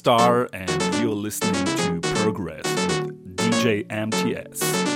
Star, 0.00 0.48
and 0.54 0.94
you're 0.94 1.10
listening 1.14 1.62
to 1.76 2.00
Progress 2.22 2.64
with 2.64 3.36
DJ 3.36 3.84
MTS. 3.90 4.89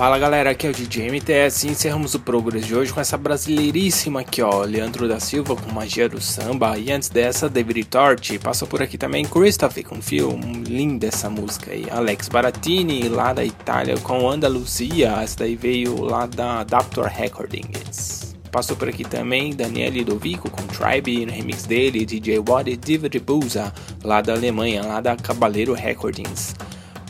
Fala 0.00 0.18
galera, 0.18 0.48
aqui 0.48 0.66
é 0.66 0.70
o 0.70 0.72
DJ 0.72 1.10
MTS 1.10 1.66
e 1.66 1.72
encerramos 1.72 2.14
o 2.14 2.20
Progress 2.20 2.66
de 2.66 2.74
hoje 2.74 2.90
com 2.90 3.02
essa 3.02 3.18
brasileiríssima 3.18 4.20
aqui 4.20 4.40
ó, 4.40 4.62
Leandro 4.62 5.06
da 5.06 5.20
Silva 5.20 5.54
com 5.54 5.70
Magia 5.70 6.08
do 6.08 6.18
Samba 6.18 6.78
e 6.78 6.90
antes 6.90 7.10
dessa 7.10 7.50
David 7.50 7.84
Torti, 7.84 8.38
passou 8.38 8.66
por 8.66 8.82
aqui 8.82 8.96
também 8.96 9.26
Christopher 9.26 9.84
com 9.84 10.00
filme, 10.00 10.64
linda 10.64 11.08
essa 11.08 11.28
música 11.28 11.72
aí, 11.72 11.84
Alex 11.90 12.30
Baratini 12.30 13.10
lá 13.10 13.34
da 13.34 13.44
Itália 13.44 13.98
com 13.98 14.26
Andalucia, 14.26 15.18
essa 15.20 15.40
daí 15.40 15.54
veio 15.54 16.02
lá 16.02 16.24
da 16.24 16.60
Adaptor 16.60 17.04
Recordings. 17.04 18.34
Passou 18.50 18.78
por 18.78 18.88
aqui 18.88 19.04
também 19.04 19.54
Daniel 19.54 19.92
Ludovico 19.92 20.48
com 20.48 20.62
Tribe 20.62 21.26
no 21.26 21.32
remix 21.32 21.66
dele, 21.66 22.06
DJ 22.06 22.38
Wadi 22.38 22.74
Diva 22.74 23.06
de 23.06 23.20
Busa 23.20 23.70
lá 24.02 24.22
da 24.22 24.32
Alemanha, 24.32 24.82
lá 24.82 25.02
da 25.02 25.14
Cabaleiro 25.14 25.74
Recordings. 25.74 26.54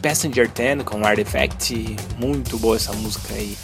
Passenger 0.03 0.51
10 0.51 0.82
com 0.82 1.05
Artifact, 1.05 1.96
muito 2.18 2.59
boa 2.59 2.76
essa 2.76 2.92
música 2.92 3.34
aí. 3.34 3.57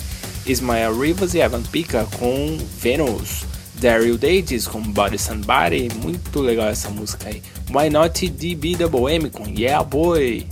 Ismael 0.45 0.99
Rivas 0.99 1.35
e 1.35 1.39
Evan 1.39 1.63
Pica 1.63 2.07
com 2.19 2.59
Venus. 2.79 3.45
Daryl 3.75 4.17
Dates 4.17 4.67
com 4.67 4.81
Body 4.81 5.19
Somebody, 5.19 5.89
muito 5.97 6.41
legal 6.41 6.69
essa 6.69 6.89
música 6.89 7.29
aí. 7.29 7.43
Why 7.71 7.91
Not 7.91 8.29
DBWM 8.29 9.29
com 9.31 9.49
Yeah 9.49 9.85
Boy, 9.85 10.47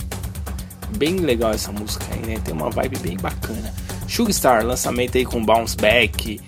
bem 0.97 1.17
legal 1.17 1.51
essa 1.51 1.71
música 1.71 2.05
aí, 2.11 2.19
né? 2.19 2.41
Tem 2.43 2.53
uma 2.53 2.69
vibe 2.69 2.99
bem 2.99 3.17
bacana. 3.17 3.73
Sugstar, 4.07 4.63
lançamento 4.63 5.17
aí 5.17 5.25
com 5.25 5.43
Bounce 5.43 5.75
Back. 5.75 6.39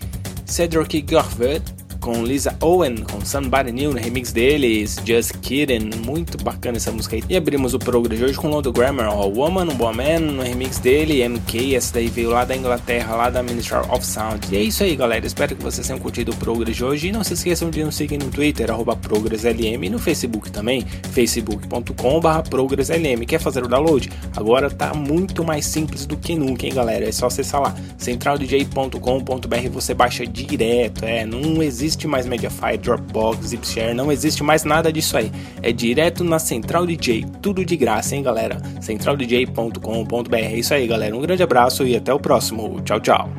Cedric 0.45 1.01
Garvey 1.01 1.61
com 1.99 2.23
Lisa 2.23 2.55
Owen, 2.61 2.97
com 2.97 3.23
Somebody 3.25 3.71
New 3.71 3.91
no 3.91 3.99
remix 3.99 4.31
deles, 4.31 4.97
Just 5.05 5.33
Kidding, 5.41 5.91
muito 6.05 6.37
bacana 6.43 6.77
essa 6.77 6.91
música 6.91 7.15
aí. 7.15 7.23
E 7.29 7.35
abrimos 7.35 7.73
o 7.73 7.79
programa 7.79 8.15
de 8.15 8.23
hoje 8.23 8.37
com 8.37 8.49
Lodo 8.49 8.71
Grammar, 8.71 9.09
ó, 9.09 9.27
Woman, 9.27 9.67
Woman, 9.77 10.19
no 10.19 10.43
remix 10.43 10.79
dele, 10.79 11.27
MK, 11.27 11.75
essa 11.75 11.95
daí 11.95 12.07
veio 12.07 12.29
lá 12.29 12.45
da 12.45 12.55
Inglaterra, 12.55 13.15
lá 13.15 13.29
da 13.29 13.41
Ministry 13.41 13.77
of 13.89 14.05
Sound. 14.05 14.47
E 14.51 14.57
é 14.57 14.61
isso 14.61 14.83
aí, 14.83 14.95
galera, 14.95 15.25
espero 15.25 15.55
que 15.55 15.63
vocês 15.63 15.85
tenham 15.85 15.99
curtido 15.99 16.31
o 16.31 16.35
programa 16.35 16.71
de 16.71 16.83
hoje 16.83 17.07
e 17.07 17.11
não 17.11 17.23
se 17.23 17.33
esqueçam 17.33 17.69
de 17.69 17.83
nos 17.83 17.95
seguir 17.95 18.17
no 18.17 18.29
Twitter, 18.29 18.67
ProgressLM 19.01 19.85
e 19.85 19.89
no 19.89 19.99
Facebook 19.99 20.51
também, 20.51 20.85
facebook.com.br 21.11 22.49
ProgressLM. 22.49 23.25
Quer 23.25 23.39
fazer 23.39 23.63
o 23.63 23.67
download? 23.67 24.09
Agora 24.35 24.69
tá 24.69 24.93
muito 24.93 25.43
mais 25.43 25.65
simples 25.65 26.05
do 26.05 26.17
que 26.17 26.35
nunca, 26.35 26.65
hein, 26.65 26.73
galera? 26.73 27.07
É 27.07 27.11
só 27.11 27.27
acessar 27.27 27.61
lá, 27.61 27.75
centraldj.com.br, 27.97 29.69
você 29.71 29.93
baixa 29.93 30.25
direto, 30.25 31.03
é, 31.03 31.25
não 31.25 31.63
existe 31.63 31.86
existe 31.87 32.05
mais 32.05 32.25
Mediafire, 32.25 32.77
Dropbox, 32.77 33.47
Zipshare, 33.47 33.93
não 33.93 34.11
existe 34.11 34.43
mais 34.43 34.65
nada 34.65 34.91
disso 34.91 35.15
aí. 35.15 35.31
É 35.61 35.71
direto 35.71 36.23
na 36.23 36.37
Central 36.37 36.85
DJ, 36.85 37.25
tudo 37.41 37.63
de 37.63 37.77
graça, 37.77 38.15
hein, 38.15 38.21
galera? 38.21 38.61
centraldj.com.br. 38.81 40.35
É 40.35 40.55
isso 40.55 40.73
aí, 40.73 40.85
galera. 40.85 41.15
Um 41.15 41.21
grande 41.21 41.43
abraço 41.43 41.85
e 41.85 41.95
até 41.95 42.13
o 42.13 42.19
próximo. 42.19 42.81
Tchau, 42.81 42.99
tchau. 42.99 43.29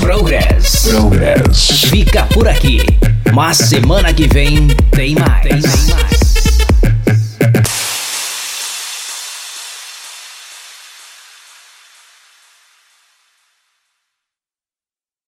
Progress. 0.00 0.88
Progress. 0.88 1.84
Fica 1.90 2.24
por 2.26 2.46
aqui. 2.46 2.78
Mas 3.32 3.56
semana 3.56 4.14
que 4.14 4.28
vem 4.28 4.68
tem 4.92 5.16
mais. 5.16 5.42
Tem 5.42 5.60
mais. 5.60 6.23